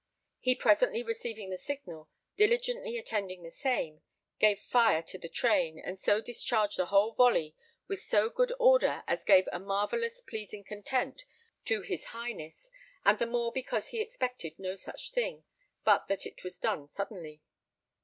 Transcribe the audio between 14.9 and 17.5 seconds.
thing, but that it was done suddenly).